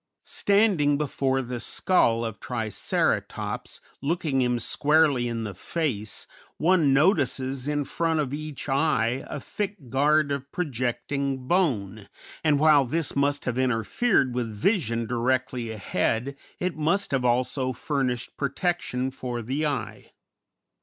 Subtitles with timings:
[0.25, 6.25] Standing before the skull of Triceratops, looking him squarely in the face,
[6.57, 12.09] one notices in front of each eye a thick guard of projecting bone,
[12.43, 18.35] and while this must have interfered with vision directly ahead it must have also furnished
[18.37, 20.13] protection for the eye.